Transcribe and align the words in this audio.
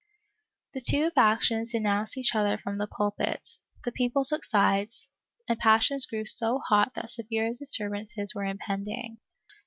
The 0.73 0.81
two 0.81 1.11
factions 1.11 1.73
denounced 1.73 2.17
each 2.17 2.33
other 2.33 2.57
from 2.57 2.79
the 2.79 2.87
pulpits, 2.87 3.69
the 3.83 3.91
people 3.91 4.25
took 4.25 4.43
sides, 4.43 5.07
and 5.47 5.59
passions 5.59 6.07
grew 6.07 6.25
so 6.25 6.57
hot 6.57 6.95
that 6.95 7.11
severe 7.11 7.49
disturbances 7.53 8.33
were 8.33 8.45
impending. 8.45 9.19